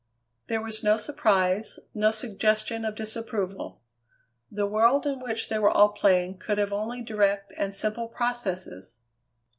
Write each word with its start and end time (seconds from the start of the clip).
There 0.47 0.63
was 0.63 0.81
no 0.81 0.97
surprise; 0.97 1.77
no 1.93 2.09
suggestion 2.09 2.85
of 2.85 2.95
disapproval. 2.95 3.83
The 4.51 4.65
world 4.65 5.05
in 5.05 5.19
which 5.19 5.47
they 5.47 5.59
were 5.59 5.69
all 5.69 5.89
playing 5.89 6.39
could 6.39 6.57
have 6.57 6.73
only 6.73 7.03
direct 7.03 7.53
and 7.55 7.75
simple 7.75 8.07
processes. 8.07 8.97